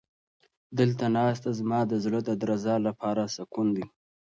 [0.79, 3.85] دلته ناسته زما د زړه د درزا لپاره سکون دی.